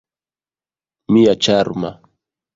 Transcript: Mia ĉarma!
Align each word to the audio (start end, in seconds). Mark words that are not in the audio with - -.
Mia 1.13 1.37
ĉarma! 1.49 1.95